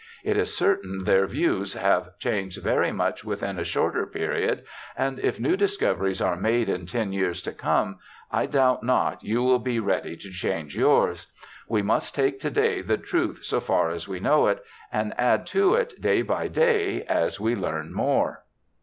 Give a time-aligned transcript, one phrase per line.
[0.23, 4.63] It is certain their views have changed very much within a shorter period,
[4.97, 7.99] and if new discoveries are made in ten years to come
[8.31, 11.27] I doubt not you will be ready to change yours.
[11.67, 15.45] We must take to day the truth so far as we know it, and add
[15.53, 18.43] to it day by day as we learn more.'